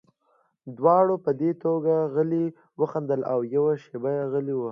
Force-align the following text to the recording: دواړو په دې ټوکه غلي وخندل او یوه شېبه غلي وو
دواړو 0.77 1.15
په 1.25 1.31
دې 1.41 1.49
ټوکه 1.61 1.95
غلي 2.13 2.45
وخندل 2.79 3.21
او 3.31 3.39
یوه 3.55 3.73
شېبه 3.83 4.13
غلي 4.31 4.53
وو 4.55 4.59